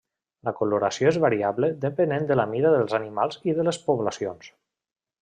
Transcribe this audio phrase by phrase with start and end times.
[0.47, 4.49] La coloració és variable depenent de la mida dels animals i de les poblacions.